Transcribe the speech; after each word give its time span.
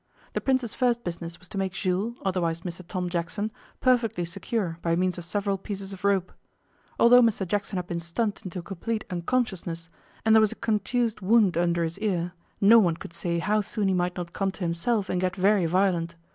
The 0.33 0.41
Prince's 0.41 0.73
first 0.73 1.03
business 1.03 1.37
was 1.37 1.47
to 1.49 1.59
make 1.59 1.73
Jules, 1.73 2.17
otherwise 2.25 2.61
Mr 2.61 2.81
Tom 2.87 3.07
Jackson, 3.07 3.51
perfectly 3.81 4.25
secure 4.25 4.79
by 4.81 4.95
means 4.95 5.19
of 5.19 5.25
several 5.25 5.59
pieces 5.59 5.93
of 5.93 6.03
rope. 6.03 6.33
Although 6.99 7.21
Mr 7.21 7.47
Jackson 7.47 7.75
had 7.75 7.85
been 7.85 7.99
stunned 7.99 8.41
into 8.43 8.57
a 8.57 8.61
complete 8.63 9.05
unconsciousness, 9.11 9.89
and 10.25 10.35
there 10.35 10.41
was 10.41 10.51
a 10.51 10.55
contused 10.55 11.21
wound 11.21 11.55
under 11.55 11.83
his 11.83 11.99
ear, 11.99 12.33
no 12.59 12.79
one 12.79 12.97
could 12.97 13.13
say 13.13 13.37
how 13.37 13.61
soon 13.61 13.89
he 13.89 13.93
might 13.93 14.17
not 14.17 14.33
come 14.33 14.51
to 14.53 14.61
himself 14.63 15.07
and 15.07 15.21
get 15.21 15.35
very 15.35 15.67
violent. 15.67 16.15